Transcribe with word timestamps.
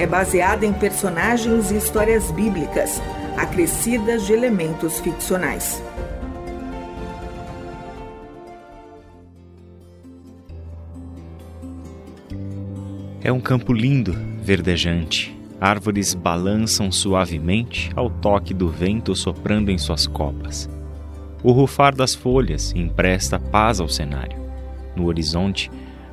é 0.00 0.06
baseada 0.06 0.64
em 0.64 0.72
personagens 0.72 1.70
e 1.70 1.76
histórias 1.76 2.30
bíblicas, 2.30 3.02
acrescidas 3.36 4.24
de 4.26 4.32
elementos 4.32 4.98
ficcionais. 4.98 5.82
É 13.22 13.30
um 13.30 13.40
campo 13.40 13.74
lindo, 13.74 14.16
verdejante. 14.42 15.38
Árvores 15.60 16.14
balançam 16.14 16.90
suavemente 16.90 17.90
ao 17.94 18.08
toque 18.08 18.54
do 18.54 18.70
vento 18.70 19.14
soprando 19.14 19.70
em 19.70 19.76
suas 19.76 20.06
copas. 20.06 20.66
O 21.42 21.52
rufar 21.52 21.94
das 21.94 22.14
folhas 22.14 22.72
empresta 22.74 23.38
paz 23.38 23.80
ao 23.80 23.88
cenário. 23.88 24.38
No 24.96 25.04
horizonte, 25.08 25.70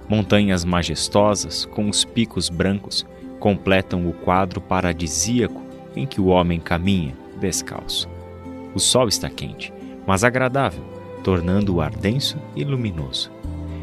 montanhas 0.09 0.65
majestosas 0.65 1.63
com 1.63 1.87
os 1.87 2.03
picos 2.03 2.49
brancos 2.49 3.05
completam 3.39 4.07
o 4.07 4.13
quadro 4.13 4.59
paradisíaco 4.59 5.61
em 5.95 6.05
que 6.05 6.21
o 6.21 6.27
homem 6.27 6.59
caminha 6.59 7.13
descalço. 7.39 8.09
O 8.73 8.79
sol 8.79 9.07
está 9.07 9.29
quente, 9.29 9.73
mas 10.05 10.23
agradável, 10.23 10.83
tornando 11.23 11.75
o 11.75 11.81
ar 11.81 11.91
denso 11.91 12.37
e 12.55 12.63
luminoso. 12.63 13.31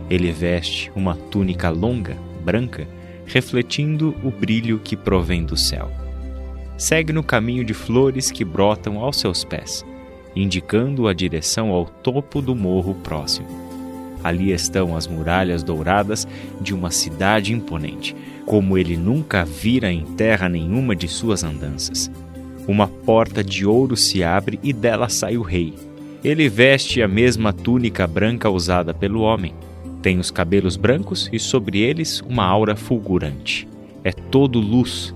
Ele 0.09 0.31
veste 0.31 0.93
uma 0.95 1.17
túnica 1.17 1.71
longa, 1.71 2.17
branca, 2.45 2.87
refletindo 3.27 4.15
o 4.23 4.31
brilho 4.31 4.79
que 4.79 4.97
provém 4.97 5.45
do 5.45 5.57
céu. 5.57 5.91
Segue 6.77 7.13
no 7.13 7.23
caminho 7.23 7.65
de 7.65 7.73
flores 7.73 8.31
que 8.31 8.45
brotam 8.45 8.99
aos 8.99 9.19
seus 9.19 9.45
pés, 9.45 9.85
indicando 10.37 11.09
a 11.09 11.15
direção 11.15 11.71
ao 11.71 11.87
topo 11.87 12.43
do 12.43 12.55
morro 12.55 12.95
próximo. 12.95 13.49
Ali 14.23 14.53
estão 14.53 14.97
as 14.97 15.07
muralhas 15.07 15.63
douradas 15.63 16.27
de 16.61 16.75
uma 16.75 16.91
cidade 16.91 17.53
imponente, 17.53 18.17
como 18.47 18.77
ele 18.79 18.97
nunca 18.97 19.45
vira 19.45 19.91
em 19.93 20.05
terra 20.05 20.49
nenhuma 20.49 20.95
de 20.95 21.09
suas 21.09 21.45
andanças. 21.45 22.11
Uma 22.67 22.87
porta 22.89 23.43
de 23.43 23.67
ouro 23.67 23.97
se 23.97 24.23
abre 24.23 24.59
e 24.63 24.73
dela 24.73 25.09
sai 25.09 25.37
o 25.37 25.43
rei. 25.43 25.75
Ele 26.23 26.49
veste 26.49 27.03
a 27.03 27.09
mesma 27.09 27.53
túnica 27.53 28.07
branca 28.07 28.49
usada 28.49 28.95
pelo 28.95 29.21
homem, 29.21 29.53
tem 30.05 30.19
os 30.19 30.31
cabelos 30.31 30.77
brancos 30.77 31.31
e 31.33 31.39
sobre 31.39 31.81
eles 31.81 32.21
uma 32.21 32.45
aura 32.45 32.77
fulgurante. 32.77 33.67
É 34.05 34.13
todo 34.13 34.61
luz. 34.61 35.15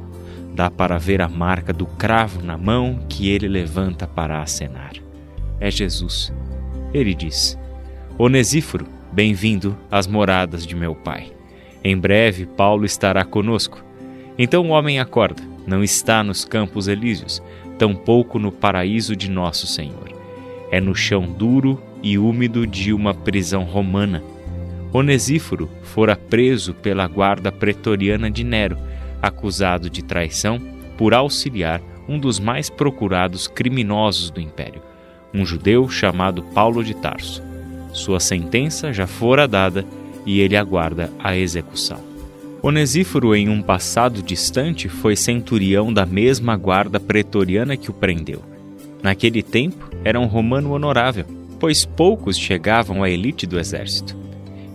Dá 0.55 0.71
para 0.71 0.97
ver 0.97 1.21
a 1.21 1.29
marca 1.29 1.75
do 1.75 1.85
cravo 1.85 2.43
na 2.43 2.57
mão 2.57 2.99
que 3.07 3.29
ele 3.29 3.47
levanta 3.47 4.07
para 4.07 4.41
acenar. 4.41 4.93
É 5.61 5.71
Jesus. 5.71 6.33
Ele 6.95 7.15
diz: 7.15 7.59
Onesíforo, 8.17 8.87
bem-vindo 9.13 9.77
às 9.91 10.07
moradas 10.07 10.67
de 10.67 10.75
meu 10.75 10.95
pai. 10.95 11.38
Em 11.83 11.97
breve 11.97 12.47
Paulo 12.47 12.85
estará 12.85 13.25
conosco. 13.25 13.85
Então 14.39 14.67
o 14.67 14.71
homem 14.71 15.01
acorda, 15.01 15.43
não 15.67 15.83
está 15.83 16.23
nos 16.23 16.45
campos 16.45 16.89
elíseos, 16.89 17.43
tampouco 17.79 18.39
no 18.39 18.53
paraíso 18.53 19.15
de 19.17 19.31
nosso 19.31 19.67
Senhor. 19.67 20.13
É 20.71 20.81
no 20.81 20.95
chão 20.95 21.23
duro 21.23 21.81
e 22.03 22.19
úmido 22.19 22.67
de 22.67 22.93
uma 22.93 23.15
prisão 23.15 23.65
romana 23.65 24.23
Onesíforo 24.93 25.69
fora 25.83 26.17
preso 26.17 26.73
pela 26.73 27.07
guarda 27.07 27.53
pretoriana 27.53 28.31
de 28.31 28.43
Nero, 28.43 28.79
acusado 29.21 29.91
de 29.91 30.03
traição 30.03 30.59
por 30.97 31.13
auxiliar 31.13 31.83
um 32.09 32.19
dos 32.19 32.41
mais 32.41 32.71
procurados 32.71 33.47
criminosos 33.47 34.31
do 34.31 34.41
império, 34.41 34.81
um 35.35 35.45
judeu 35.45 35.89
chamado 35.91 36.43
Paulo 36.43 36.83
de 36.83 36.95
Tarso. 36.95 37.43
Sua 37.93 38.19
sentença 38.19 38.93
já 38.93 39.07
fora 39.07 39.47
dada 39.47 39.85
e 40.29 40.41
ele 40.41 40.59
aguarda 40.59 41.11
a 41.19 41.35
execução. 41.35 42.01
Onesíforo, 42.61 43.35
em 43.35 43.49
um 43.49 43.63
passado 43.63 44.23
distante, 44.23 44.87
foi 44.87 45.17
centurião 45.17 45.91
da 45.91 46.05
mesma 46.05 46.55
guarda 46.55 47.01
pretoriana 47.01 47.79
que 47.79 47.89
o 47.89 47.95
prendeu. 47.95 48.43
Naquele 49.03 49.43
tempo, 49.43 49.89
era 50.05 50.21
um 50.21 50.27
romano 50.27 50.73
honorável, 50.73 51.25
pois 51.59 51.87
poucos 51.87 52.37
chegavam 52.37 53.03
à 53.03 53.09
elite 53.09 53.47
do 53.47 53.59
exército. 53.59 54.15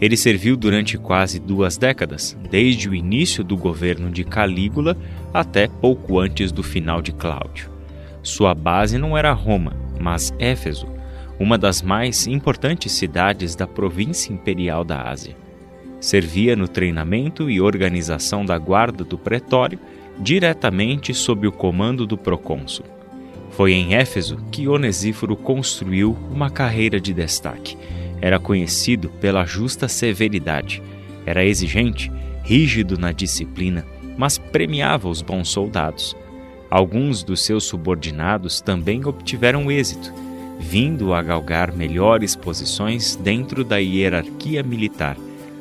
Ele 0.02 0.18
serviu 0.18 0.58
durante 0.58 0.98
quase 0.98 1.40
duas 1.40 1.78
décadas, 1.78 2.36
desde 2.50 2.90
o 2.90 2.96
início 2.96 3.44
do 3.44 3.56
governo 3.56 4.10
de 4.10 4.24
Calígula 4.24 4.98
até 5.32 5.68
pouco 5.68 6.20
antes 6.20 6.52
do 6.52 6.64
final 6.64 7.00
de 7.00 7.12
Cláudio. 7.12 7.70
Sua 8.24 8.56
base 8.56 8.98
não 8.98 9.16
era 9.16 9.32
Roma, 9.34 9.74
mas 10.02 10.34
Éfeso, 10.40 10.88
uma 11.40 11.58
das 11.58 11.82
mais 11.82 12.28
importantes 12.28 12.92
cidades 12.92 13.56
da 13.56 13.68
província 13.68 14.32
imperial 14.32 14.84
da 14.84 15.10
Ásia. 15.10 15.36
Servia 16.00 16.56
no 16.56 16.68
treinamento 16.68 17.50
e 17.50 17.62
organização 17.62 18.46
da 18.46 18.58
guarda 18.58 19.04
do 19.04 19.18
pretório 19.18 19.80
diretamente 20.20 21.14
sob 21.14 21.48
o 21.48 21.52
comando 21.52 22.06
do 22.06 22.18
procônsul. 22.18 22.86
Foi 23.52 23.74
em 23.74 23.96
Éfeso 23.96 24.38
que 24.52 24.68
Onesíforo 24.68 25.36
construiu 25.36 26.18
uma 26.32 26.50
carreira 26.50 27.00
de 27.00 27.14
destaque 27.14 27.78
era 28.24 28.40
conhecido 28.40 29.10
pela 29.10 29.44
justa 29.44 29.90
severidade. 29.90 30.82
Era 31.26 31.44
exigente, 31.44 32.10
rígido 32.42 32.98
na 32.98 33.12
disciplina, 33.12 33.86
mas 34.18 34.38
premiava 34.38 35.10
os 35.10 35.22
bons 35.22 35.50
soldados. 35.50 36.16
Alguns 36.72 37.22
dos 37.22 37.44
seus 37.44 37.66
subordinados 37.66 38.62
também 38.62 39.04
obtiveram 39.04 39.70
êxito, 39.70 40.14
vindo 40.60 41.14
a 41.14 41.22
galgar 41.22 41.74
melhores 41.74 42.36
posições 42.36 43.16
dentro 43.16 43.64
da 43.64 43.78
hierarquia 43.78 44.64
militar, 44.64 45.18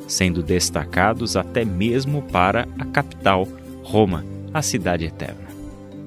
sendo 0.07 0.43
destacados 0.43 1.35
até 1.35 1.65
mesmo 1.65 2.21
para 2.21 2.67
a 2.77 2.85
capital, 2.85 3.47
Roma, 3.83 4.23
a 4.53 4.61
cidade 4.61 5.05
eterna. 5.05 5.47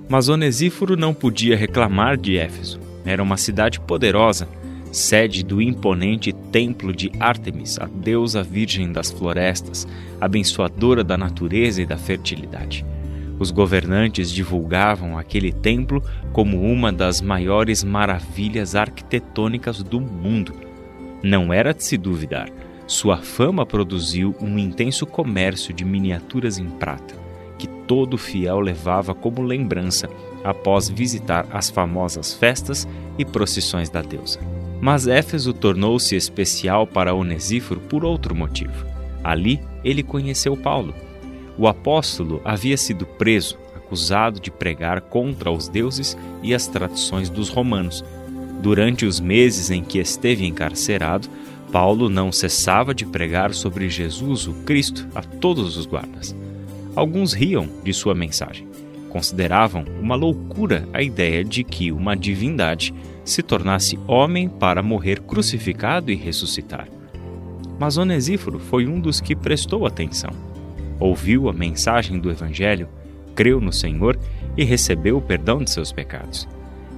Mas 0.08 0.28
Onesíforo 0.28 0.97
não 0.97 1.12
podia 1.12 1.56
reclamar 1.56 2.16
de 2.16 2.36
Éfeso. 2.36 2.78
Era 3.04 3.22
uma 3.22 3.36
cidade 3.36 3.80
poderosa, 3.80 4.48
sede 4.92 5.44
do 5.44 5.60
imponente 5.60 6.32
templo 6.32 6.92
de 6.92 7.10
Ártemis, 7.18 7.78
a 7.78 7.86
deusa 7.86 8.42
virgem 8.42 8.91
das 8.92 9.10
florestas, 9.10 9.86
abençoadora 10.20 11.04
da 11.04 11.16
natureza 11.16 11.82
e 11.82 11.86
da 11.86 11.97
fertilidade. 11.97 12.84
Os 13.38 13.50
governantes 13.50 14.30
divulgavam 14.30 15.19
aquele 15.19 15.52
templo 15.52 16.02
como 16.32 16.60
uma 16.62 16.92
das 16.92 17.20
maiores 17.20 17.84
maravilhas 17.84 18.74
arquitetônicas 18.74 19.82
do 19.82 20.00
mundo. 20.00 20.54
Não 21.22 21.52
era 21.52 21.74
de 21.74 21.84
se 21.84 21.97
duvidar, 21.97 22.48
sua 22.86 23.16
fama 23.16 23.66
produziu 23.66 24.34
um 24.41 24.56
intenso 24.56 25.04
comércio 25.04 25.74
de 25.74 25.84
miniaturas 25.84 26.56
em 26.56 26.66
prata, 26.66 27.16
que 27.58 27.66
todo 27.66 28.16
fiel 28.16 28.60
levava 28.60 29.12
como 29.12 29.42
lembrança 29.42 30.08
após 30.44 30.88
visitar 30.88 31.47
as 31.50 31.68
famosas 31.68 32.32
festas 32.32 32.86
e 33.18 33.24
procissões 33.24 33.91
da 33.91 34.03
deusa. 34.03 34.38
Mas 34.80 35.08
Éfeso 35.08 35.53
tornou-se 35.53 36.14
especial 36.14 36.86
para 36.86 37.14
Onesíforo 37.14 37.80
por 37.80 38.04
outro 38.04 38.34
motivo. 38.34 38.86
Ali 39.24 39.60
ele 39.82 40.04
conheceu 40.04 40.56
Paulo. 40.56 40.94
O 41.58 41.66
apóstolo 41.66 42.40
havia 42.44 42.76
sido 42.76 43.06
preso, 43.06 43.58
acusado 43.74 44.41
de 44.41 44.50
pregar 44.50 45.00
contra 45.00 45.50
os 45.50 45.68
deuses 45.68 46.16
e 46.42 46.54
as 46.54 46.66
tradições 46.66 47.30
dos 47.30 47.48
romanos. 47.48 48.04
Durante 48.60 49.06
os 49.06 49.20
meses 49.20 49.70
em 49.70 49.82
que 49.82 49.98
esteve 49.98 50.47
encarcerado, 50.47 51.28
Paulo 51.72 52.08
não 52.08 52.30
cessava 52.30 52.94
de 52.94 53.06
pregar 53.06 53.54
sobre 53.54 53.88
Jesus, 53.88 54.47
o 54.47 54.53
Cristo, 54.64 55.06
a 55.14 55.22
todos 55.22 55.76
os 55.76 55.86
guardas. 55.86 56.34
Alguns 56.94 57.32
riam 57.32 57.68
de 57.82 57.92
sua 57.92 58.14
mensagem. 58.14 58.66
Consideravam 59.09 59.84
uma 60.00 60.14
loucura 60.14 60.88
a 60.92 61.02
ideia 61.02 61.44
de 61.44 61.64
que 61.64 61.91
uma 61.91 62.16
divindade 62.16 62.94
se 63.24 63.42
tornasse 63.42 63.98
homem 64.06 64.48
para 64.48 64.82
morrer 64.82 65.20
crucificado 65.20 66.10
e 66.10 66.14
ressuscitar. 66.14 66.88
Mas 67.78 67.98
Onesíforo 67.98 68.59
foi 68.59 68.86
um 68.86 69.00
dos 69.00 69.20
que 69.20 69.34
prestou 69.34 69.86
atenção. 69.86 70.30
Ouviu 70.98 71.48
a 71.48 71.53
mensagem 71.53 72.19
do 72.19 72.31
Evangelho, 72.31 72.89
creu 73.34 73.60
no 73.60 73.72
Senhor 73.72 74.19
e 74.57 74.65
recebeu 74.65 75.19
o 75.19 75.22
perdão 75.22 75.59
de 75.59 75.71
seus 75.71 75.93
pecados. 75.93 76.48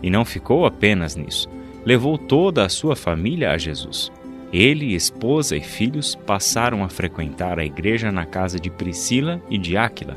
E 0.02 0.08
não 0.08 0.24
ficou 0.24 0.64
apenas 0.64 1.16
nisso, 1.16 1.48
levou 1.84 2.16
toda 2.16 2.64
a 2.64 2.68
sua 2.68 2.94
família 2.94 3.50
a 3.50 3.58
Jesus. 3.58 4.12
Ele, 4.52 4.94
esposa 4.94 5.56
e 5.56 5.60
filhos 5.60 6.14
passaram 6.14 6.82
a 6.82 6.88
frequentar 6.88 7.58
a 7.58 7.64
igreja 7.64 8.10
na 8.10 8.24
casa 8.24 8.58
de 8.58 8.70
Priscila 8.70 9.42
e 9.50 9.58
de 9.58 9.76
Áquila, 9.76 10.16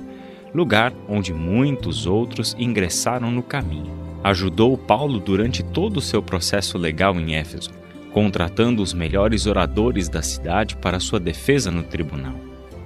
lugar 0.54 0.94
onde 1.08 1.34
muitos 1.34 2.06
outros 2.06 2.56
ingressaram 2.58 3.32
no 3.32 3.44
caminho. 3.44 3.92
Ajudou 4.24 4.78
Paulo 4.78 5.20
durante 5.20 5.64
todo 5.64 5.98
o 5.98 6.02
seu 6.02 6.22
processo 6.22 6.78
legal 6.78 7.20
em 7.20 7.36
Éfeso, 7.36 7.72
contratando 8.14 8.82
os 8.82 8.94
melhores 8.94 9.48
oradores 9.48 10.08
da 10.08 10.22
cidade 10.22 10.76
para 10.76 11.00
sua 11.00 11.20
defesa 11.20 11.72
no 11.72 11.84
tribunal. 11.84 12.36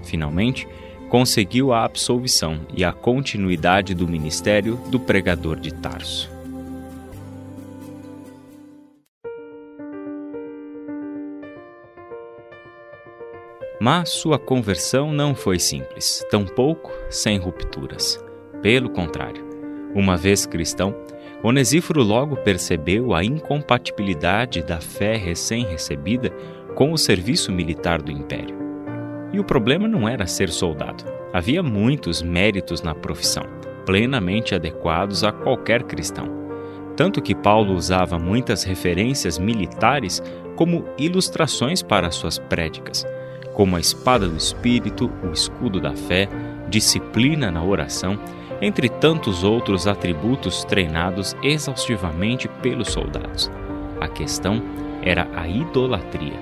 Finalmente, 0.04 0.68
conseguiu 1.10 1.72
a 1.72 1.84
absolvição 1.84 2.62
e 2.76 2.84
a 2.84 2.92
continuidade 2.92 3.94
do 3.94 4.08
ministério 4.08 4.78
do 4.90 5.00
pregador 5.00 5.60
de 5.60 5.74
Tarso. 5.74 6.30
Mas 13.80 14.10
sua 14.10 14.40
conversão 14.40 15.12
não 15.12 15.36
foi 15.36 15.60
simples, 15.60 16.26
tampouco 16.32 16.92
sem 17.10 17.38
rupturas. 17.38 18.20
Pelo 18.62 18.90
contrário, 18.90 19.46
uma 19.94 20.18
vez 20.18 20.46
cristão, 20.46 20.96
Onesíforo 21.44 22.02
logo 22.02 22.36
percebeu 22.38 23.14
a 23.14 23.24
incompatibilidade 23.24 24.64
da 24.64 24.82
fé 24.82 25.16
recém-recebida 25.16 26.32
com 26.74 26.92
o 26.92 26.98
serviço 26.98 27.52
militar 27.52 28.02
do 28.02 28.12
império. 28.12 28.65
E 29.36 29.40
o 29.40 29.44
problema 29.44 29.86
não 29.86 30.08
era 30.08 30.26
ser 30.26 30.50
soldado. 30.50 31.04
Havia 31.34 31.62
muitos 31.62 32.22
méritos 32.22 32.82
na 32.82 32.96
profissão, 32.96 33.44
plenamente 33.86 34.56
adequados 34.56 35.26
a 35.26 35.32
qualquer 35.34 35.84
cristão. 35.84 36.30
Tanto 36.96 37.22
que 37.22 37.36
Paulo 37.36 37.74
usava 37.74 38.18
muitas 38.18 38.64
referências 38.64 39.38
militares 39.38 40.24
como 40.56 40.86
ilustrações 40.98 41.82
para 41.82 42.12
suas 42.12 42.40
prédicas, 42.40 43.06
como 43.54 43.76
a 43.76 43.80
espada 43.82 44.26
do 44.26 44.38
espírito, 44.38 45.12
o 45.22 45.34
escudo 45.34 45.82
da 45.82 45.94
fé, 45.94 46.30
disciplina 46.70 47.52
na 47.52 47.62
oração, 47.62 48.18
entre 48.62 48.88
tantos 48.88 49.44
outros 49.44 49.86
atributos 49.86 50.64
treinados 50.64 51.36
exaustivamente 51.44 52.48
pelos 52.62 52.88
soldados. 52.88 53.52
A 54.00 54.08
questão 54.08 54.64
era 55.04 55.28
a 55.36 55.46
idolatria. 55.46 56.40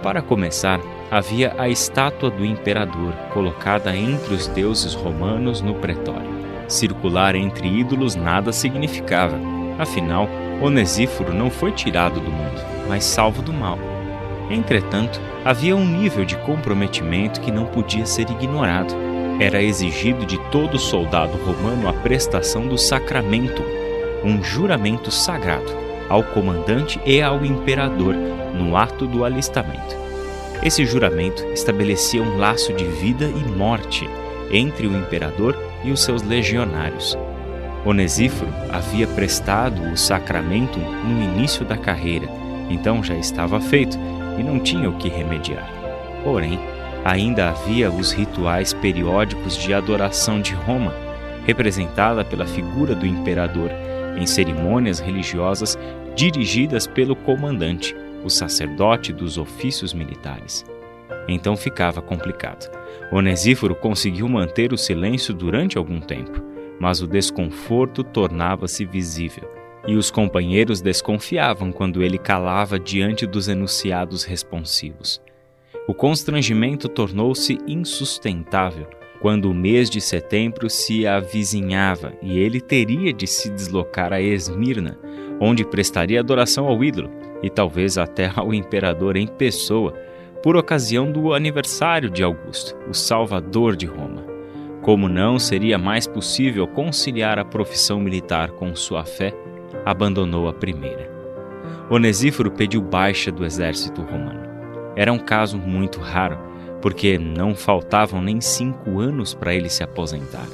Para 0.00 0.22
começar, 0.22 0.78
havia 1.14 1.54
a 1.58 1.68
estátua 1.68 2.28
do 2.28 2.44
imperador 2.44 3.12
colocada 3.32 3.96
entre 3.96 4.34
os 4.34 4.48
deuses 4.48 4.94
romanos 4.94 5.60
no 5.60 5.76
pretório. 5.76 6.28
Circular 6.66 7.36
entre 7.36 7.68
ídolos 7.68 8.16
nada 8.16 8.52
significava, 8.52 9.38
afinal, 9.78 10.28
Onesíforo 10.60 11.32
não 11.32 11.50
foi 11.50 11.70
tirado 11.70 12.18
do 12.18 12.32
mundo, 12.32 12.60
mas 12.88 13.04
salvo 13.04 13.42
do 13.42 13.52
mal. 13.52 13.78
Entretanto, 14.50 15.20
havia 15.44 15.76
um 15.76 15.86
nível 15.86 16.24
de 16.24 16.36
comprometimento 16.38 17.40
que 17.40 17.52
não 17.52 17.66
podia 17.66 18.06
ser 18.06 18.28
ignorado. 18.28 18.92
Era 19.38 19.62
exigido 19.62 20.26
de 20.26 20.36
todo 20.50 20.80
soldado 20.80 21.38
romano 21.38 21.88
a 21.88 21.92
prestação 21.92 22.66
do 22.66 22.76
sacramento, 22.76 23.62
um 24.24 24.42
juramento 24.42 25.12
sagrado, 25.12 25.70
ao 26.08 26.24
comandante 26.24 27.00
e 27.06 27.22
ao 27.22 27.44
imperador 27.44 28.16
no 28.52 28.76
ato 28.76 29.06
do 29.06 29.24
alistamento. 29.24 30.03
Esse 30.64 30.86
juramento 30.86 31.44
estabelecia 31.52 32.22
um 32.22 32.38
laço 32.38 32.72
de 32.72 32.84
vida 32.84 33.26
e 33.26 33.48
morte 33.50 34.08
entre 34.50 34.86
o 34.86 34.96
imperador 34.96 35.54
e 35.84 35.90
os 35.90 36.02
seus 36.02 36.22
legionários. 36.22 37.18
Onesíforo 37.84 38.50
havia 38.72 39.06
prestado 39.06 39.82
o 39.92 39.96
sacramento 39.96 40.78
no 40.78 41.22
início 41.22 41.66
da 41.66 41.76
carreira, 41.76 42.26
então 42.70 43.04
já 43.04 43.14
estava 43.14 43.60
feito 43.60 43.98
e 44.38 44.42
não 44.42 44.58
tinha 44.58 44.88
o 44.88 44.96
que 44.96 45.10
remediar. 45.10 45.68
Porém, 46.24 46.58
ainda 47.04 47.50
havia 47.50 47.90
os 47.90 48.12
rituais 48.12 48.72
periódicos 48.72 49.58
de 49.58 49.74
adoração 49.74 50.40
de 50.40 50.54
Roma, 50.54 50.94
representada 51.46 52.24
pela 52.24 52.46
figura 52.46 52.94
do 52.94 53.06
imperador, 53.06 53.70
em 54.16 54.26
cerimônias 54.26 54.98
religiosas 54.98 55.78
dirigidas 56.16 56.86
pelo 56.86 57.14
comandante, 57.14 57.94
o 58.24 58.30
sacerdote 58.30 59.12
dos 59.12 59.36
ofícios 59.36 59.92
militares. 59.92 60.64
Então 61.28 61.56
ficava 61.56 62.00
complicado. 62.02 62.70
Onesíforo 63.12 63.74
conseguiu 63.74 64.28
manter 64.28 64.72
o 64.72 64.78
silêncio 64.78 65.34
durante 65.34 65.78
algum 65.78 66.00
tempo, 66.00 66.42
mas 66.80 67.00
o 67.00 67.06
desconforto 67.06 68.02
tornava-se 68.02 68.84
visível, 68.84 69.48
e 69.86 69.94
os 69.94 70.10
companheiros 70.10 70.80
desconfiavam 70.80 71.70
quando 71.70 72.02
ele 72.02 72.18
calava 72.18 72.78
diante 72.78 73.26
dos 73.26 73.48
enunciados 73.48 74.24
responsivos. 74.24 75.20
O 75.86 75.92
constrangimento 75.92 76.88
tornou-se 76.88 77.58
insustentável 77.66 78.88
quando 79.20 79.50
o 79.50 79.54
mês 79.54 79.88
de 79.88 80.00
setembro 80.00 80.68
se 80.68 81.06
avizinhava 81.06 82.14
e 82.22 82.38
ele 82.38 82.60
teria 82.60 83.12
de 83.12 83.26
se 83.26 83.50
deslocar 83.50 84.12
a 84.12 84.20
Esmirna, 84.20 84.98
onde 85.40 85.64
prestaria 85.64 86.20
adoração 86.20 86.66
ao 86.66 86.82
ídolo 86.82 87.23
e 87.44 87.50
talvez 87.50 87.98
até 87.98 88.32
ao 88.34 88.54
imperador 88.54 89.16
em 89.18 89.26
pessoa, 89.26 89.92
por 90.42 90.56
ocasião 90.56 91.12
do 91.12 91.34
aniversário 91.34 92.08
de 92.08 92.22
Augusto, 92.22 92.74
o 92.88 92.94
salvador 92.94 93.76
de 93.76 93.84
Roma. 93.84 94.24
Como 94.80 95.10
não 95.10 95.38
seria 95.38 95.76
mais 95.76 96.06
possível 96.06 96.66
conciliar 96.66 97.38
a 97.38 97.44
profissão 97.44 98.00
militar 98.00 98.52
com 98.52 98.74
sua 98.74 99.04
fé, 99.04 99.34
abandonou 99.84 100.48
a 100.48 100.54
primeira. 100.54 101.10
Onesíforo 101.90 102.50
pediu 102.50 102.80
baixa 102.80 103.30
do 103.30 103.44
exército 103.44 104.00
romano. 104.00 104.48
Era 104.96 105.12
um 105.12 105.18
caso 105.18 105.58
muito 105.58 106.00
raro, 106.00 106.38
porque 106.80 107.18
não 107.18 107.54
faltavam 107.54 108.22
nem 108.22 108.40
cinco 108.40 109.00
anos 109.00 109.34
para 109.34 109.54
ele 109.54 109.68
se 109.68 109.82
aposentar. 109.82 110.46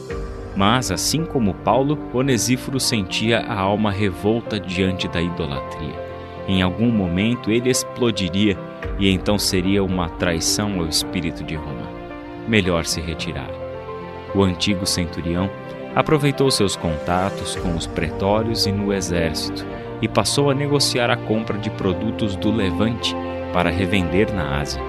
Mas, 0.56 0.90
assim 0.90 1.24
como 1.24 1.54
Paulo, 1.54 1.96
Onesíforo 2.12 2.80
sentia 2.80 3.38
a 3.38 3.60
alma 3.60 3.92
revolta 3.92 4.58
diante 4.58 5.06
da 5.06 5.22
idolatria. 5.22 6.09
Em 6.50 6.62
algum 6.62 6.90
momento 6.90 7.48
ele 7.48 7.70
explodiria 7.70 8.58
e 8.98 9.08
então 9.08 9.38
seria 9.38 9.84
uma 9.84 10.08
traição 10.08 10.80
ao 10.80 10.88
espírito 10.88 11.44
de 11.44 11.54
Roma. 11.54 11.88
Melhor 12.48 12.84
se 12.86 13.00
retirar. 13.00 13.48
O 14.34 14.42
antigo 14.42 14.84
centurião 14.84 15.48
aproveitou 15.94 16.50
seus 16.50 16.74
contatos 16.74 17.54
com 17.54 17.76
os 17.76 17.86
pretórios 17.86 18.66
e 18.66 18.72
no 18.72 18.92
exército 18.92 19.64
e 20.02 20.08
passou 20.08 20.50
a 20.50 20.54
negociar 20.54 21.08
a 21.08 21.16
compra 21.16 21.56
de 21.56 21.70
produtos 21.70 22.34
do 22.34 22.50
Levante 22.50 23.14
para 23.52 23.70
revender 23.70 24.34
na 24.34 24.58
Ásia. 24.58 24.82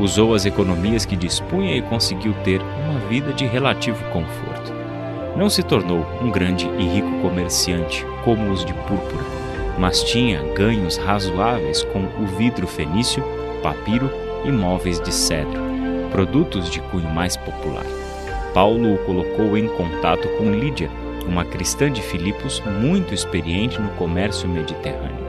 Usou 0.00 0.34
as 0.34 0.44
economias 0.44 1.06
que 1.06 1.14
dispunha 1.14 1.76
e 1.76 1.82
conseguiu 1.82 2.34
ter 2.42 2.60
uma 2.60 2.98
vida 3.08 3.32
de 3.32 3.46
relativo 3.46 4.02
conforto. 4.10 4.74
Não 5.36 5.48
se 5.48 5.62
tornou 5.62 6.04
um 6.20 6.32
grande 6.32 6.68
e 6.80 6.82
rico 6.84 7.20
comerciante 7.20 8.04
como 8.24 8.50
os 8.50 8.64
de 8.64 8.74
púrpura, 8.74 9.35
mas 9.78 10.02
tinha 10.02 10.42
ganhos 10.54 10.96
razoáveis 10.96 11.82
com 11.84 12.00
o 12.00 12.26
vidro 12.38 12.66
fenício, 12.66 13.22
papiro 13.62 14.10
e 14.44 14.50
móveis 14.50 15.00
de 15.00 15.12
cedro, 15.12 15.60
produtos 16.10 16.70
de 16.70 16.80
cunho 16.80 17.08
mais 17.10 17.36
popular. 17.36 17.86
Paulo 18.54 18.94
o 18.94 18.98
colocou 18.98 19.56
em 19.56 19.68
contato 19.68 20.28
com 20.38 20.50
Lídia, 20.50 20.90
uma 21.26 21.44
cristã 21.44 21.90
de 21.90 22.00
Filipos 22.00 22.62
muito 22.80 23.12
experiente 23.12 23.80
no 23.80 23.90
comércio 23.90 24.48
mediterrâneo. 24.48 25.26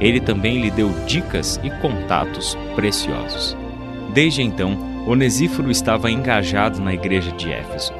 Ele 0.00 0.20
também 0.20 0.60
lhe 0.60 0.70
deu 0.70 0.88
dicas 1.06 1.60
e 1.62 1.70
contatos 1.82 2.56
preciosos. 2.74 3.56
Desde 4.14 4.42
então, 4.42 4.78
Onesíforo 5.06 5.70
estava 5.70 6.10
engajado 6.10 6.80
na 6.80 6.94
igreja 6.94 7.32
de 7.32 7.52
Éfeso. 7.52 7.92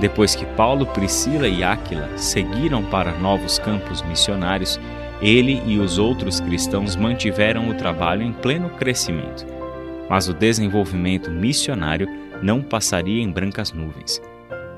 Depois 0.00 0.34
que 0.34 0.44
Paulo, 0.44 0.86
Priscila 0.86 1.46
e 1.46 1.62
Áquila 1.62 2.10
seguiram 2.16 2.82
para 2.82 3.12
novos 3.12 3.58
campos 3.58 4.02
missionários, 4.02 4.80
ele 5.24 5.62
e 5.64 5.78
os 5.78 5.98
outros 5.98 6.38
cristãos 6.38 6.96
mantiveram 6.96 7.70
o 7.70 7.74
trabalho 7.74 8.22
em 8.22 8.30
pleno 8.30 8.68
crescimento. 8.68 9.46
Mas 10.06 10.28
o 10.28 10.34
desenvolvimento 10.34 11.30
missionário 11.30 12.06
não 12.42 12.60
passaria 12.60 13.22
em 13.22 13.30
brancas 13.30 13.72
nuvens. 13.72 14.20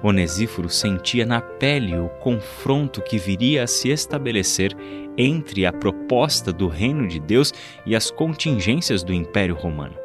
Onesíforo 0.04 0.68
sentia 0.68 1.26
na 1.26 1.40
pele 1.40 1.98
o 1.98 2.08
confronto 2.20 3.02
que 3.02 3.18
viria 3.18 3.64
a 3.64 3.66
se 3.66 3.88
estabelecer 3.88 4.72
entre 5.18 5.66
a 5.66 5.72
proposta 5.72 6.52
do 6.52 6.68
reino 6.68 7.08
de 7.08 7.18
Deus 7.18 7.52
e 7.84 7.96
as 7.96 8.08
contingências 8.08 9.02
do 9.02 9.12
Império 9.12 9.56
Romano. 9.56 9.96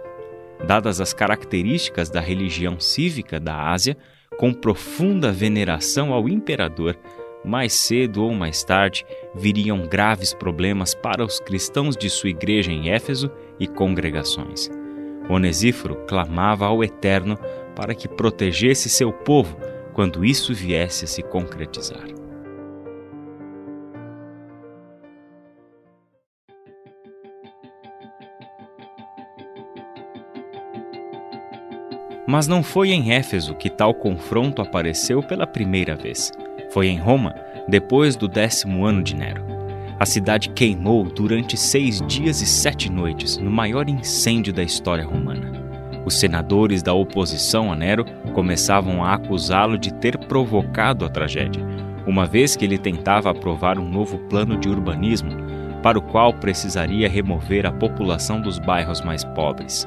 Dadas 0.66 1.00
as 1.00 1.14
características 1.14 2.10
da 2.10 2.20
religião 2.20 2.80
cívica 2.80 3.40
da 3.40 3.70
Ásia, 3.70 3.96
com 4.40 4.52
profunda 4.52 5.32
veneração 5.32 6.14
ao 6.14 6.28
imperador, 6.28 6.98
mais 7.46 7.74
cedo 7.74 8.24
ou 8.24 8.34
mais 8.34 8.64
tarde 8.64 9.06
viriam 9.34 9.88
graves 9.88 10.34
problemas 10.34 10.94
para 10.94 11.24
os 11.24 11.40
cristãos 11.40 11.96
de 11.96 12.10
sua 12.10 12.30
igreja 12.30 12.72
em 12.72 12.90
Éfeso 12.90 13.32
e 13.60 13.68
congregações. 13.68 14.70
Onesíforo 15.30 15.96
clamava 16.08 16.66
ao 16.66 16.84
Eterno 16.84 17.38
para 17.76 17.96
que 17.96 18.08
protegesse 18.08 18.90
seu 18.90 19.14
povo 19.14 19.58
quando 19.94 20.26
isso 20.26 20.54
viesse 20.54 21.06
a 21.06 21.08
se 21.08 21.22
concretizar. 21.22 22.06
Mas 32.28 32.48
não 32.48 32.64
foi 32.64 32.92
em 32.92 33.12
Éfeso 33.12 33.54
que 33.56 33.70
tal 33.70 33.94
confronto 33.94 34.62
apareceu 34.62 35.22
pela 35.22 35.46
primeira 35.46 35.98
vez. 35.98 36.32
Foi 36.70 36.88
em 36.88 36.98
Roma, 36.98 37.36
depois 37.68 38.16
do 38.16 38.28
décimo 38.28 38.86
ano 38.86 39.04
de 39.04 39.16
Nero. 39.16 39.44
A 40.00 40.06
cidade 40.06 40.50
queimou 40.50 41.04
durante 41.04 41.56
seis 41.56 42.02
dias 42.08 42.42
e 42.42 42.46
sete 42.46 42.92
noites, 42.92 43.38
no 43.38 43.52
maior 43.52 43.88
incêndio 43.88 44.52
da 44.52 44.64
história 44.64 45.06
romana. 45.06 45.52
Os 46.06 46.20
senadores 46.20 46.82
da 46.82 46.94
oposição 46.94 47.72
a 47.72 47.76
Nero 47.76 48.06
começavam 48.34 49.04
a 49.04 49.14
acusá-lo 49.14 49.78
de 49.78 49.94
ter 49.94 50.18
provocado 50.18 51.06
a 51.06 51.10
tragédia, 51.10 51.64
uma 52.08 52.26
vez 52.26 52.56
que 52.56 52.66
ele 52.66 52.80
tentava 52.80 53.30
aprovar 53.30 53.78
um 53.78 53.88
novo 53.88 54.18
plano 54.28 54.58
de 54.58 54.68
urbanismo, 54.68 55.32
para 55.84 56.00
o 56.00 56.02
qual 56.02 56.34
precisaria 56.34 57.08
remover 57.08 57.66
a 57.66 57.72
população 57.72 58.42
dos 58.42 58.58
bairros 58.58 59.02
mais 59.02 59.24
pobres. 59.24 59.86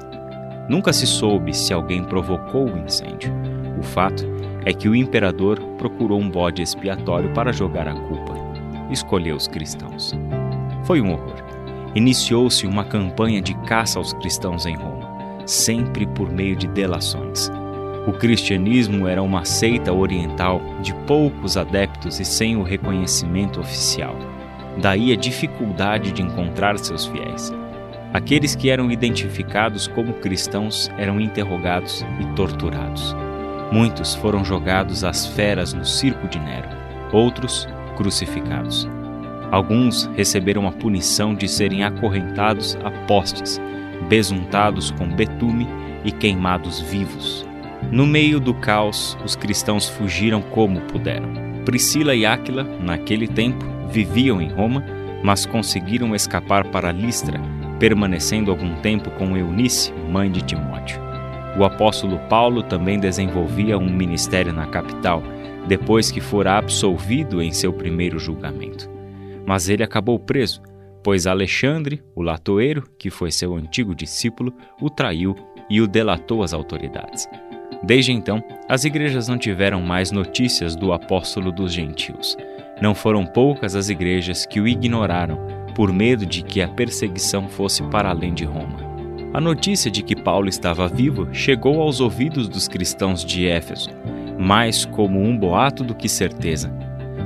Nunca 0.69 0.93
se 0.93 1.07
soube 1.07 1.53
se 1.53 1.73
alguém 1.73 2.05
provocou 2.05 2.67
o 2.67 2.79
incêndio. 2.79 3.33
O 3.79 3.83
fato 3.83 4.25
é 4.65 4.73
que 4.73 4.89
o 4.89 4.95
imperador 4.95 5.61
procurou 5.79 6.21
um 6.21 6.31
bode 6.31 6.63
expiatório 6.63 7.33
para 7.33 7.53
jogar 7.53 7.89
a 7.89 7.95
culpa. 7.95 8.35
Escolheu 8.91 9.37
os 9.37 9.49
cristãos. 9.49 10.13
Foi 10.85 11.01
um 11.01 11.13
horror. 11.13 11.43
Iniciou-se 11.95 12.67
uma 12.67 12.85
campanha 12.85 13.41
de 13.41 13.55
caça 13.67 13.99
aos 13.99 14.13
cristãos 14.13 14.67
em 14.67 14.77
Roma 14.77 15.05
sempre 15.47 16.07
por 16.07 16.31
meio 16.31 16.57
de 16.57 16.67
delações. 16.67 17.51
O 18.07 18.13
cristianismo 18.13 19.09
era 19.09 19.23
uma 19.23 19.45
seita 19.45 19.93
oriental 19.93 20.61
de 20.83 20.95
poucos 21.07 21.57
adeptos 21.57 22.21
e 22.21 22.25
sem 22.25 22.57
o 22.57 22.63
reconhecimento 22.63 23.61
oficial. 23.61 24.15
Daí 24.81 25.13
a 25.13 25.17
dificuldade 25.17 26.13
de 26.13 26.23
encontrar 26.23 26.79
seus 26.79 27.07
fiéis. 27.07 27.53
Aqueles 28.13 28.55
que 28.55 28.71
eram 28.71 28.91
identificados 28.91 29.89
como 29.89 30.15
cristãos 30.15 30.91
eram 30.99 31.21
interrogados 31.21 32.05
e 32.21 32.27
torturados. 32.35 33.17
Muitos 33.73 34.15
foram 34.15 34.45
jogados 34.45 35.05
às 35.05 35.27
feras 35.27 35.73
no 35.73 35.85
circo 35.85 36.29
de 36.29 36.39
Nero, 36.39 36.69
outros 37.13 37.69
crucificados. 37.97 38.89
Alguns 39.51 40.11
receberam 40.17 40.67
a 40.67 40.73
punição 40.73 41.35
de 41.35 41.49
serem 41.49 41.85
acorrentados 41.85 42.77
a 42.85 42.91
postes 43.07 43.61
besuntados 44.09 44.91
com 44.91 45.09
betume 45.09 45.67
e 46.05 46.13
queimados 46.13 46.81
vivos. 46.81 47.47
No 47.91 48.07
meio 48.07 48.41
do 48.41 48.55
caos, 48.55 49.17
os 49.25 49.37
cristãos 49.37 49.89
fugiram 49.89 50.43
como 50.43 50.81
puderam. 50.83 51.33
Priscila 51.65 52.15
e 52.15 52.27
Áquila, 52.27 52.65
naquele 52.81 53.27
tempo, 53.27 53.65
viviam 53.91 54.41
em 54.41 54.49
Roma, 54.49 54.85
mas 55.23 55.47
conseguiram 55.47 56.15
escapar 56.15 56.67
para 56.67 56.93
Listra, 56.93 57.41
permanecendo 57.79 58.51
algum 58.51 58.75
tempo 58.77 59.11
com 59.13 59.37
Eunice, 59.37 59.93
mãe 60.11 60.31
de 60.31 60.43
Timóteo. 60.43 61.04
O 61.59 61.65
apóstolo 61.65 62.19
Paulo 62.29 62.63
também 62.63 62.99
desenvolvia 62.99 63.79
um 63.79 63.91
ministério 63.91 64.53
na 64.53 64.67
capital, 64.67 65.23
depois 65.67 66.11
que 66.11 66.21
fora 66.21 66.59
absolvido 66.59 67.41
em 67.41 67.53
seu 67.53 67.73
primeiro 67.73 68.19
julgamento. 68.19 68.91
Mas 69.47 69.69
ele 69.69 69.83
acabou 69.83 70.19
preso 70.19 70.61
pois 71.05 71.27
Alexandre, 71.27 72.03
o 72.15 72.23
latoeiro, 72.23 72.89
que 72.99 73.11
foi 73.11 73.31
seu 73.31 73.55
antigo 73.55 73.95
discípulo, 73.95 74.53
o 74.81 74.89
traiu 74.89 75.37
e 75.69 75.83
o 75.83 75.87
delatou 75.87 76.43
às 76.43 76.55
autoridades. 76.55 77.29
Desde 77.83 78.11
então, 78.11 78.43
as 78.67 78.85
igrejas 78.85 79.29
não 79.29 79.37
tiveram 79.37 79.83
mais 79.83 80.11
notícias 80.11 80.75
do 80.75 80.95
apóstolo 80.95 81.53
dos 81.53 81.75
gentios. 81.75 82.37
Não 82.81 82.95
foram 82.95 83.27
poucas 83.27 83.77
as 83.77 83.91
igrejas 83.91 84.47
que 84.47 84.59
o 84.59 84.67
ignoraram, 84.67 85.39
por 85.77 85.93
medo 85.93 86.25
de 86.25 86.43
que 86.43 86.63
a 86.63 86.69
perseguição 86.69 87.49
fosse 87.49 87.83
para 87.85 88.09
além 88.09 88.33
de 88.33 88.45
Roma. 88.45 88.94
A 89.35 89.41
notícia 89.41 89.91
de 89.91 90.01
que 90.01 90.15
Paulo 90.15 90.49
estava 90.49 90.87
vivo 90.87 91.27
chegou 91.33 91.83
aos 91.83 91.99
ouvidos 91.99 92.47
dos 92.49 92.69
cristãos 92.69 93.25
de 93.25 93.49
Éfeso, 93.49 93.91
mais 94.39 94.85
como 94.85 95.21
um 95.21 95.37
boato 95.37 95.83
do 95.83 95.93
que 95.93 96.09
certeza. 96.09 96.73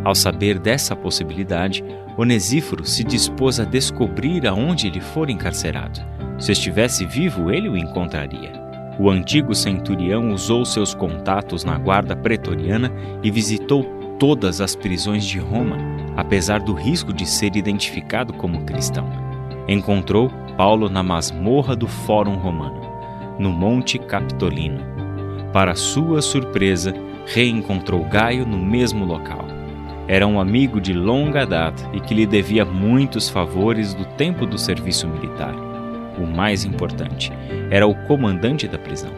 Ao 0.03 0.15
saber 0.15 0.59
dessa 0.59 0.97
possibilidade, 0.97 1.85
Onesíforo 2.17 2.83
se 2.87 3.05
dispôs 3.05 3.61
a 3.61 3.65
descobrir 3.65 4.47
aonde 4.47 4.87
ele 4.87 5.03
fora 5.03 5.31
encarcerado. 5.31 6.01
Se 6.39 6.53
estivesse 6.53 7.05
vivo, 7.05 7.51
ele 7.51 7.69
o 7.69 7.77
encontraria. 7.77 8.55
O 8.99 9.11
antigo 9.11 9.55
centurião 9.55 10.33
usou 10.33 10.65
seus 10.65 10.95
contatos 10.95 11.63
na 11.63 11.77
guarda 11.77 12.17
pretoriana 12.17 12.91
e 13.23 13.31
visitou 13.31 13.85
todas 14.19 14.63
as 14.63 14.75
prisões 14.75 15.27
de 15.27 15.39
Roma, 15.39 15.77
apesar 16.17 16.61
do 16.61 16.73
risco 16.73 17.13
de 17.13 17.27
ser 17.27 17.55
identificado 17.55 18.33
como 18.33 18.65
cristão. 18.65 19.28
Encontrou 19.69 20.31
Paulo 20.57 20.89
na 20.89 21.03
masmorra 21.03 21.77
do 21.77 21.87
Fórum 21.87 22.37
Romano, 22.37 22.81
no 23.39 23.53
Monte 23.53 23.99
Capitolino. 23.99 24.81
Para 25.53 25.75
sua 25.75 26.23
surpresa, 26.23 26.95
reencontrou 27.27 28.03
Gaio 28.07 28.47
no 28.47 28.57
mesmo 28.57 29.05
local. 29.05 29.45
Era 30.09 30.27
um 30.27 30.41
amigo 30.41 30.81
de 30.81 30.95
longa 30.95 31.45
data 31.45 31.87
e 31.93 32.01
que 32.01 32.15
lhe 32.15 32.25
devia 32.25 32.65
muitos 32.65 33.29
favores 33.29 33.93
do 33.93 34.07
tempo 34.07 34.47
do 34.47 34.57
serviço 34.57 35.07
militar. 35.07 35.55
O 36.19 36.27
mais 36.27 36.65
importante, 36.65 37.31
era 37.71 37.87
o 37.87 37.95
comandante 38.07 38.67
da 38.67 38.79
prisão. 38.79 39.13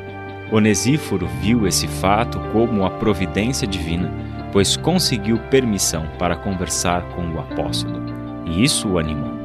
Onesíforo 0.50 1.28
viu 1.40 1.64
esse 1.64 1.87
fato 1.87 2.40
como 2.52 2.85
a 2.85 2.90
providência 2.90 3.69
divina, 3.69 4.12
pois 4.52 4.76
conseguiu 4.76 5.38
permissão 5.49 6.07
para 6.19 6.35
conversar 6.35 7.02
com 7.14 7.23
o 7.30 7.38
apóstolo, 7.38 8.02
e 8.47 8.64
isso 8.64 8.88
o 8.88 8.99
animou. 8.99 9.40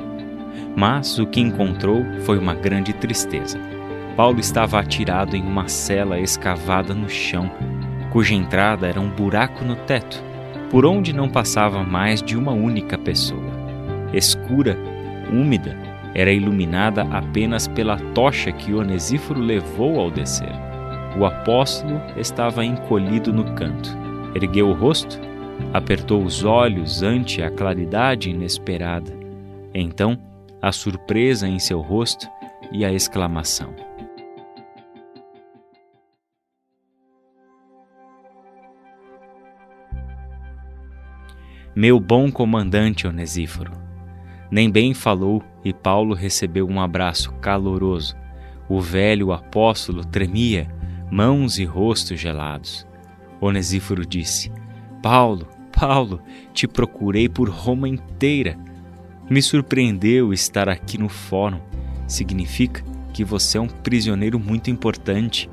Mas 0.76 1.18
o 1.20 1.26
que 1.26 1.40
encontrou 1.40 2.04
foi 2.22 2.38
uma 2.38 2.54
grande 2.54 2.94
tristeza. 2.94 3.60
Paulo 4.16 4.40
estava 4.40 4.80
atirado 4.80 5.36
em 5.36 5.44
uma 5.44 5.68
cela 5.68 6.20
escavada 6.20 6.94
no 6.94 7.10
chão, 7.10 7.52
cuja 8.12 8.34
entrada 8.34 8.88
era 8.88 9.00
um 9.00 9.10
buraco 9.10 9.64
no 9.64 9.76
teto 9.76 10.24
por 10.70 10.86
onde 10.86 11.14
não 11.14 11.30
passava 11.30 11.84
mais 11.84 12.22
de 12.22 12.36
uma 12.36 12.52
única 12.52 12.98
pessoa. 12.98 13.54
Escura, 14.14 14.78
úmida, 15.32 15.78
era 16.14 16.32
iluminada 16.32 17.04
apenas 17.12 17.68
pela 17.68 17.98
tocha 18.14 18.52
que 18.52 18.74
Onesíforo 18.74 19.40
levou 19.40 20.00
ao 20.00 20.12
descer. 20.12 20.52
O 21.18 21.26
apóstolo 21.26 22.02
estava 22.18 22.66
encolhido 22.66 23.32
no 23.32 23.46
canto. 23.54 23.98
Ergueu 24.34 24.70
o 24.70 24.74
rosto, 24.74 25.20
apertou 25.74 26.24
os 26.24 26.44
olhos 26.44 27.04
ante 27.04 27.42
a 27.42 27.50
claridade 27.50 28.30
inesperada. 28.30 29.14
Então, 29.74 30.18
a 30.66 30.72
surpresa 30.72 31.48
em 31.48 31.60
seu 31.60 31.80
rosto 31.80 32.28
e 32.72 32.84
a 32.84 32.92
exclamação: 32.92 33.76
meu 41.76 42.00
bom 42.00 42.32
comandante 42.32 43.06
Onesíforo. 43.06 43.74
Nem 44.50 44.72
bem 44.72 44.96
falou 44.96 45.44
e 45.64 45.72
Paulo 45.72 46.16
recebeu 46.16 46.68
um 46.68 46.82
abraço 46.82 47.32
caloroso. 47.34 48.16
O 48.68 48.82
velho 48.82 49.32
apóstolo 49.32 50.04
tremia, 50.04 50.68
mãos 51.12 51.60
e 51.60 51.64
rosto 51.64 52.16
gelados. 52.16 52.88
Onesíforo 53.40 54.04
disse: 54.04 54.52
Paulo, 55.04 55.48
Paulo, 55.72 56.24
te 56.54 56.68
procurei 56.68 57.30
por 57.30 57.50
Roma 57.50 57.88
inteira. 57.88 58.58
Me 59.28 59.42
surpreendeu 59.42 60.32
estar 60.32 60.70
aqui 60.70 61.00
no 61.00 61.10
fórum. 61.10 61.60
Significa 62.08 62.84
que 63.12 63.24
você 63.24 63.58
é 63.58 63.62
um 63.62 63.68
prisioneiro 63.68 64.40
muito 64.40 64.70
importante. 64.70 65.50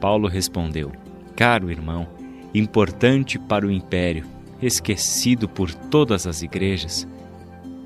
Paulo 0.00 0.26
respondeu: 0.26 0.90
Caro 1.36 1.70
irmão, 1.70 2.08
importante 2.54 3.38
para 3.38 3.66
o 3.66 3.70
império, 3.70 4.24
esquecido 4.62 5.46
por 5.46 5.74
todas 5.74 6.26
as 6.26 6.42
igrejas. 6.42 7.06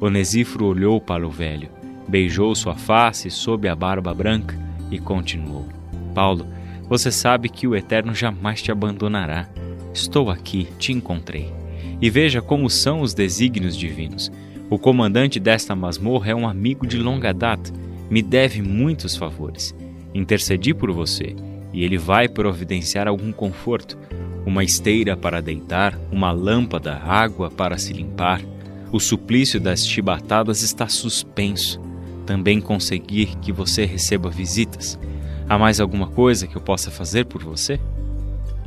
Onesíforo 0.01 0.67
olhou 0.67 1.01
para 1.01 1.27
o 1.27 1.31
velho, 1.31 1.71
beijou 2.07 2.55
sua 2.55 2.77
face 2.77 3.29
sob 3.29 3.69
a 3.69 3.75
barba 3.75 4.15
branca 4.15 4.57
e 4.93 4.99
continuou: 5.01 5.67
Paulo, 6.15 6.47
você 6.89 7.11
sabe 7.11 7.49
que 7.49 7.67
o 7.67 7.75
Eterno 7.75 8.15
jamais 8.15 8.63
te 8.63 8.71
abandonará. 8.71 9.49
Estou 9.93 10.31
aqui, 10.31 10.69
te 10.79 10.93
encontrei. 10.93 11.53
E 12.01 12.11
veja 12.11 12.41
como 12.41 12.71
são 12.71 13.01
os 13.01 13.13
desígnios 13.13 13.77
divinos. 13.77 14.31
O 14.69 14.81
comandante 14.81 15.39
desta 15.39 15.77
masmorra 15.77 16.33
é 16.33 16.35
um 16.35 16.49
amigo 16.49 16.89
de 16.89 16.99
longa 16.99 17.33
data, 17.33 17.73
me 18.11 18.21
deve 18.21 18.61
muitos 18.61 19.15
favores. 19.15 19.73
Intercedi 20.13 20.75
por 20.75 20.91
você 20.91 21.37
e 21.73 21.85
ele 21.85 21.97
vai 21.97 22.29
providenciar 22.29 23.07
algum 23.07 23.31
conforto, 23.31 23.97
uma 24.45 24.65
esteira 24.65 25.17
para 25.17 25.41
deitar, 25.41 25.97
uma 26.11 26.33
lâmpada, 26.33 26.97
água 26.97 27.49
para 27.49 27.79
se 27.79 27.93
limpar. 27.93 28.41
O 28.91 28.99
suplício 28.99 29.61
das 29.61 29.87
chibatadas 29.87 30.63
está 30.63 30.89
suspenso. 30.89 31.81
Também 32.25 32.61
conseguir 32.61 33.37
que 33.37 33.53
você 33.53 33.85
receba 33.85 34.31
visitas. 34.31 34.99
Há 35.49 35.57
mais 35.57 35.79
alguma 35.79 36.09
coisa 36.09 36.49
que 36.49 36.57
eu 36.57 36.61
possa 36.61 36.91
fazer 36.91 37.27
por 37.27 37.41
você? 37.41 37.79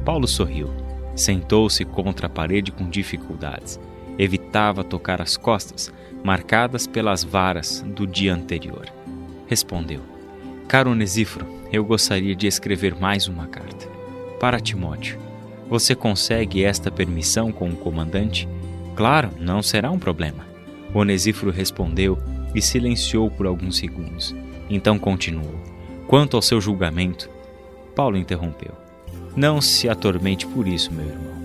Paulo 0.06 0.30
sorriu. 0.30 0.70
Sentou-se 1.14 1.84
contra 1.84 2.28
a 2.28 2.30
parede 2.30 2.72
com 2.72 2.90
dificuldades. 2.90 3.78
Evitava 4.20 4.84
tocar 4.84 5.22
as 5.22 5.38
costas, 5.38 5.94
marcadas 6.22 6.86
pelas 6.86 7.24
varas 7.24 7.82
do 7.88 8.06
dia 8.06 8.36
anterior. 8.36 8.86
Respondeu: 9.48 10.02
Caro 10.68 10.92
Onesíforo, 10.92 11.48
eu 11.72 11.86
gostaria 11.86 12.36
de 12.36 12.46
escrever 12.46 12.94
mais 13.00 13.30
uma 13.30 13.48
carta. 13.48 13.88
Para 14.38 14.60
Timóteo. 14.60 15.18
Você 15.70 15.96
consegue 15.96 16.66
esta 16.66 16.92
permissão 16.92 17.50
com 17.50 17.70
o 17.70 17.76
comandante? 17.78 18.50
Claro, 18.94 19.30
não 19.40 19.62
será 19.64 19.90
um 19.90 20.00
problema. 20.00 20.46
Onesíforo 20.94 21.52
respondeu 21.52 22.18
e 22.54 22.62
silenciou 22.62 23.32
por 23.32 23.46
alguns 23.46 23.78
segundos. 23.78 24.36
Então 24.70 25.00
continuou. 25.00 25.56
Quanto 26.08 26.36
ao 26.36 26.42
seu 26.42 26.60
julgamento, 26.60 27.30
Paulo 27.96 28.18
interrompeu. 28.18 28.74
Não 29.36 29.62
se 29.62 29.88
atormente 29.88 30.46
por 30.46 30.68
isso, 30.68 30.92
meu 30.92 31.06
irmão. 31.06 31.39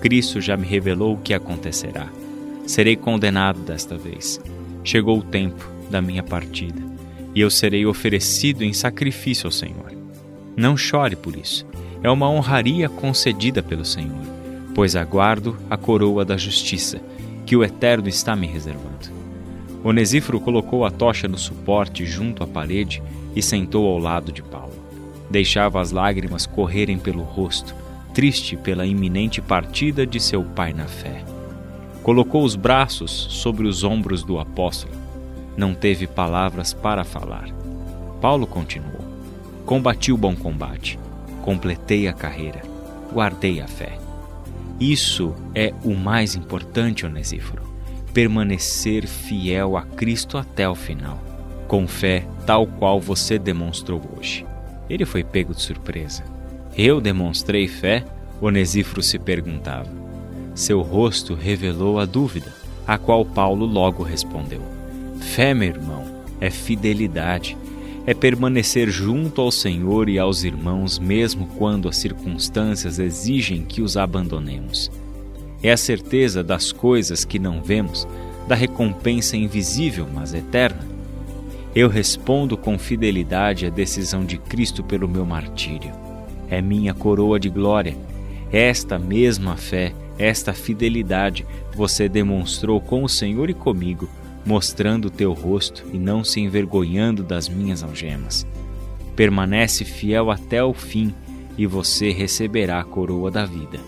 Cristo 0.00 0.40
já 0.40 0.56
me 0.56 0.66
revelou 0.66 1.14
o 1.14 1.18
que 1.18 1.34
acontecerá. 1.34 2.08
Serei 2.66 2.96
condenado 2.96 3.60
desta 3.60 3.96
vez. 3.96 4.40
Chegou 4.82 5.18
o 5.18 5.22
tempo 5.22 5.68
da 5.90 6.00
minha 6.00 6.22
partida 6.22 6.80
e 7.34 7.40
eu 7.40 7.50
serei 7.50 7.86
oferecido 7.86 8.64
em 8.64 8.72
sacrifício 8.72 9.46
ao 9.46 9.52
Senhor. 9.52 9.92
Não 10.56 10.76
chore 10.76 11.16
por 11.16 11.36
isso. 11.36 11.66
É 12.02 12.10
uma 12.10 12.28
honraria 12.30 12.88
concedida 12.88 13.62
pelo 13.62 13.84
Senhor, 13.84 14.24
pois 14.74 14.96
aguardo 14.96 15.56
a 15.68 15.76
coroa 15.76 16.24
da 16.24 16.36
justiça 16.36 17.00
que 17.44 17.56
o 17.56 17.62
Eterno 17.62 18.08
está 18.08 18.34
me 18.34 18.46
reservando. 18.46 19.10
Onesíforo 19.82 20.40
colocou 20.40 20.84
a 20.84 20.90
tocha 20.90 21.26
no 21.26 21.38
suporte 21.38 22.06
junto 22.06 22.42
à 22.42 22.46
parede 22.46 23.02
e 23.34 23.42
sentou 23.42 23.86
ao 23.86 23.98
lado 23.98 24.32
de 24.32 24.42
Paulo. 24.42 24.74
Deixava 25.30 25.80
as 25.80 25.90
lágrimas 25.90 26.46
correrem 26.46 26.98
pelo 26.98 27.22
rosto, 27.22 27.74
triste 28.12 28.56
pela 28.56 28.86
iminente 28.86 29.40
partida 29.40 30.06
de 30.06 30.20
seu 30.20 30.42
pai 30.42 30.72
na 30.72 30.86
fé. 30.86 31.24
Colocou 32.02 32.44
os 32.44 32.56
braços 32.56 33.10
sobre 33.10 33.66
os 33.66 33.84
ombros 33.84 34.22
do 34.22 34.38
apóstolo. 34.38 34.94
Não 35.56 35.74
teve 35.74 36.06
palavras 36.06 36.72
para 36.72 37.04
falar. 37.04 37.48
Paulo 38.20 38.46
continuou: 38.46 39.04
Combati 39.66 40.12
o 40.12 40.16
bom 40.16 40.34
combate, 40.34 40.98
completei 41.42 42.08
a 42.08 42.12
carreira, 42.12 42.62
guardei 43.12 43.60
a 43.60 43.66
fé. 43.66 43.98
Isso 44.78 45.34
é 45.54 45.74
o 45.84 45.94
mais 45.94 46.34
importante, 46.34 47.04
Onesíforo. 47.04 47.62
Permanecer 48.14 49.06
fiel 49.06 49.76
a 49.76 49.82
Cristo 49.82 50.38
até 50.38 50.68
o 50.68 50.74
final, 50.74 51.18
com 51.68 51.86
fé 51.86 52.26
tal 52.46 52.66
qual 52.66 52.98
você 52.98 53.38
demonstrou 53.38 54.00
hoje. 54.16 54.44
Ele 54.88 55.04
foi 55.04 55.22
pego 55.22 55.54
de 55.54 55.60
surpresa. 55.60 56.24
Eu 56.76 57.00
demonstrei 57.00 57.66
fé? 57.66 58.04
Onesíforo 58.40 59.02
se 59.02 59.18
perguntava. 59.18 59.90
Seu 60.54 60.80
rosto 60.80 61.34
revelou 61.34 61.98
a 61.98 62.04
dúvida, 62.04 62.52
a 62.86 62.96
qual 62.96 63.24
Paulo 63.24 63.66
logo 63.66 64.02
respondeu: 64.02 64.62
Fé, 65.20 65.52
meu 65.52 65.68
irmão, 65.68 66.04
é 66.40 66.48
fidelidade, 66.48 67.56
é 68.06 68.14
permanecer 68.14 68.88
junto 68.88 69.40
ao 69.40 69.50
Senhor 69.50 70.08
e 70.08 70.18
aos 70.18 70.44
irmãos, 70.44 70.98
mesmo 70.98 71.46
quando 71.58 71.88
as 71.88 71.96
circunstâncias 71.96 72.98
exigem 72.98 73.62
que 73.62 73.82
os 73.82 73.96
abandonemos. 73.96 74.90
É 75.62 75.72
a 75.72 75.76
certeza 75.76 76.42
das 76.42 76.72
coisas 76.72 77.24
que 77.24 77.38
não 77.38 77.62
vemos, 77.62 78.08
da 78.48 78.54
recompensa 78.54 79.36
invisível, 79.36 80.06
mas 80.12 80.32
eterna. 80.32 80.88
Eu 81.74 81.88
respondo 81.88 82.56
com 82.56 82.78
fidelidade 82.78 83.66
à 83.66 83.70
decisão 83.70 84.24
de 84.24 84.38
Cristo 84.38 84.82
pelo 84.82 85.06
meu 85.06 85.26
martírio. 85.26 86.09
É 86.50 86.60
minha 86.60 86.92
coroa 86.92 87.40
de 87.40 87.48
glória. 87.48 87.96
Esta 88.52 88.98
mesma 88.98 89.56
fé, 89.56 89.94
esta 90.18 90.52
fidelidade 90.52 91.46
você 91.74 92.08
demonstrou 92.08 92.80
com 92.80 93.04
o 93.04 93.08
Senhor 93.08 93.48
e 93.48 93.54
comigo 93.54 94.08
mostrando 94.44 95.06
o 95.06 95.10
teu 95.10 95.32
rosto 95.32 95.84
e 95.92 95.98
não 95.98 96.24
se 96.24 96.40
envergonhando 96.40 97.22
das 97.22 97.48
minhas 97.48 97.82
algemas. 97.82 98.46
Permanece 99.14 99.84
fiel 99.84 100.30
até 100.30 100.62
o 100.62 100.72
fim 100.72 101.14
e 101.58 101.66
você 101.66 102.10
receberá 102.10 102.80
a 102.80 102.84
coroa 102.84 103.30
da 103.30 103.44
vida. 103.44 103.78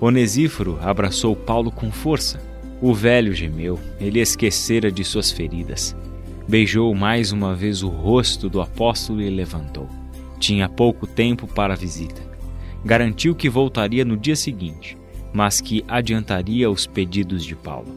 Onesíforo 0.00 0.78
abraçou 0.82 1.36
Paulo 1.36 1.70
com 1.70 1.90
força. 1.92 2.40
O 2.80 2.92
velho 2.92 3.32
gemeu, 3.32 3.78
ele 4.00 4.18
esquecera 4.18 4.90
de 4.90 5.04
suas 5.04 5.30
feridas. 5.30 5.94
Beijou 6.48 6.92
mais 6.92 7.30
uma 7.30 7.54
vez 7.54 7.84
o 7.84 7.88
rosto 7.88 8.50
do 8.50 8.60
apóstolo 8.60 9.22
e 9.22 9.30
levantou. 9.30 9.88
Tinha 10.42 10.68
pouco 10.68 11.06
tempo 11.06 11.46
para 11.46 11.74
a 11.74 11.76
visita. 11.76 12.20
Garantiu 12.84 13.32
que 13.32 13.48
voltaria 13.48 14.04
no 14.04 14.16
dia 14.16 14.34
seguinte, 14.34 14.98
mas 15.32 15.60
que 15.60 15.84
adiantaria 15.86 16.68
os 16.68 16.84
pedidos 16.84 17.44
de 17.44 17.54
Paulo. 17.54 17.94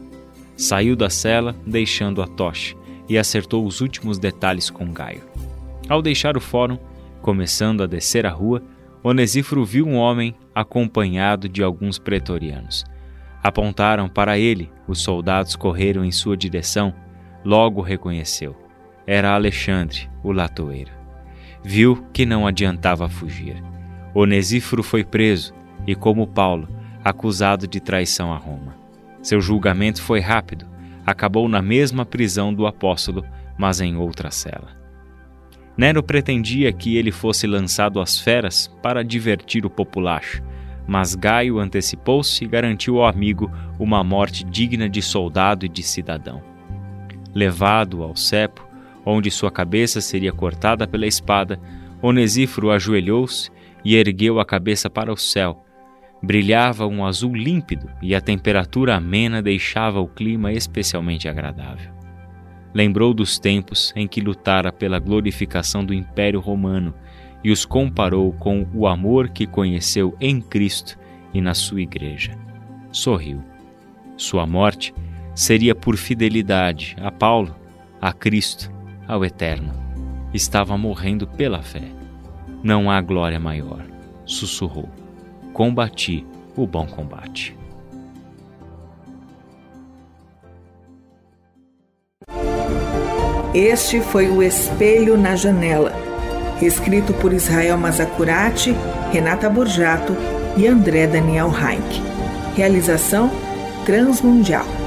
Saiu 0.56 0.94
da 0.94 1.10
cela, 1.10 1.56
deixando 1.66 2.22
a 2.22 2.26
tocha, 2.28 2.76
e 3.08 3.18
acertou 3.18 3.66
os 3.66 3.80
últimos 3.80 4.16
detalhes 4.16 4.70
com 4.70 4.92
Gaio. 4.92 5.22
Ao 5.88 6.00
deixar 6.00 6.36
o 6.36 6.40
fórum, 6.40 6.78
começando 7.20 7.82
a 7.82 7.86
descer 7.88 8.24
a 8.24 8.30
rua, 8.30 8.62
Onesíforo 9.02 9.64
viu 9.64 9.84
um 9.84 9.96
homem 9.96 10.32
acompanhado 10.54 11.48
de 11.48 11.64
alguns 11.64 11.98
pretorianos. 11.98 12.84
Apontaram 13.42 14.08
para 14.08 14.38
ele, 14.38 14.70
os 14.86 15.02
soldados 15.02 15.56
correram 15.56 16.04
em 16.04 16.12
sua 16.12 16.36
direção, 16.36 16.94
logo 17.44 17.80
reconheceu. 17.80 18.54
Era 19.04 19.34
Alexandre, 19.34 20.08
o 20.22 20.30
latoeiro. 20.30 20.95
Viu 21.68 21.96
que 22.12 22.24
não 22.24 22.46
adiantava 22.46 23.08
fugir. 23.08 23.60
Onesíforo 24.14 24.84
foi 24.84 25.02
preso 25.02 25.52
e, 25.84 25.96
como 25.96 26.24
Paulo, 26.24 26.68
acusado 27.02 27.66
de 27.66 27.80
traição 27.80 28.32
a 28.32 28.36
Roma. 28.36 28.76
Seu 29.20 29.40
julgamento 29.40 30.00
foi 30.00 30.20
rápido, 30.20 30.64
acabou 31.04 31.48
na 31.48 31.60
mesma 31.60 32.06
prisão 32.06 32.54
do 32.54 32.68
apóstolo, 32.68 33.24
mas 33.58 33.80
em 33.80 33.96
outra 33.96 34.30
cela. 34.30 34.76
Nero 35.76 36.04
pretendia 36.04 36.72
que 36.72 36.96
ele 36.96 37.10
fosse 37.10 37.48
lançado 37.48 38.00
às 38.00 38.16
feras 38.16 38.68
para 38.80 39.02
divertir 39.02 39.66
o 39.66 39.70
populacho, 39.70 40.44
mas 40.86 41.16
Gaio 41.16 41.58
antecipou-se 41.58 42.44
e 42.44 42.46
garantiu 42.46 43.00
ao 43.00 43.08
amigo 43.08 43.50
uma 43.76 44.04
morte 44.04 44.44
digna 44.44 44.88
de 44.88 45.02
soldado 45.02 45.66
e 45.66 45.68
de 45.68 45.82
cidadão. 45.82 46.40
Levado 47.34 48.04
ao 48.04 48.14
cepo, 48.14 48.65
onde 49.06 49.30
sua 49.30 49.50
cabeça 49.50 50.00
seria 50.00 50.32
cortada 50.32 50.86
pela 50.86 51.06
espada, 51.06 51.58
Onesíforo 52.02 52.70
ajoelhou-se 52.70 53.50
e 53.82 53.96
ergueu 53.96 54.38
a 54.38 54.44
cabeça 54.44 54.90
para 54.90 55.12
o 55.12 55.16
céu, 55.16 55.64
Brilhava 56.22 56.86
um 56.86 57.04
azul 57.04 57.34
límpido 57.34 57.88
e 58.00 58.14
a 58.14 58.20
temperatura 58.20 58.96
amena 58.96 59.42
deixava 59.42 60.00
o 60.00 60.08
clima 60.08 60.52
especialmente 60.52 61.28
agradável. 61.28 61.92
Lembrou 62.74 63.14
dos 63.14 63.38
tempos 63.38 63.92
em 63.94 64.08
que 64.08 64.20
lutara 64.20 64.72
pela 64.72 64.98
glorificação 64.98 65.84
do 65.84 65.94
Império 65.94 66.40
Romano 66.40 66.94
e 67.44 67.50
os 67.50 67.64
comparou 67.64 68.32
com 68.32 68.66
o 68.74 68.86
amor 68.86 69.28
que 69.28 69.46
conheceu 69.46 70.16
em 70.20 70.40
Cristo 70.40 70.98
e 71.32 71.40
na 71.40 71.54
sua 71.54 71.82
Igreja. 71.82 72.32
Sorriu. 72.90 73.42
Sua 74.16 74.46
morte 74.46 74.94
seria 75.34 75.74
por 75.74 75.96
fidelidade 75.96 76.96
a 76.98 77.10
Paulo, 77.10 77.54
a 78.00 78.12
Cristo, 78.12 78.70
ao 79.06 79.24
Eterno. 79.24 79.72
Estava 80.32 80.76
morrendo 80.76 81.26
pela 81.26 81.62
fé. 81.62 81.84
Não 82.62 82.90
há 82.90 83.00
glória 83.00 83.38
maior, 83.38 83.84
sussurrou 84.24 84.88
combati 85.56 86.22
o 86.54 86.66
bom 86.66 86.86
combate. 86.86 87.56
Este 93.54 94.02
foi 94.02 94.28
o 94.28 94.42
Espelho 94.42 95.16
na 95.16 95.34
Janela, 95.34 95.94
escrito 96.60 97.14
por 97.14 97.32
Israel 97.32 97.78
Mazacurati, 97.78 98.76
Renata 99.10 99.48
Borjato 99.48 100.14
e 100.58 100.66
André 100.66 101.06
Daniel 101.06 101.48
Heinck. 101.48 102.02
Realização 102.54 103.30
Transmundial. 103.86 104.85